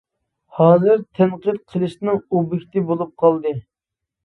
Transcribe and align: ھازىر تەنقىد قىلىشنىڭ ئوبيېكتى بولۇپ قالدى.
ھازىر 0.59 1.03
تەنقىد 1.19 1.61
قىلىشنىڭ 1.75 2.19
ئوبيېكتى 2.33 2.85
بولۇپ 2.91 3.15
قالدى. 3.27 3.57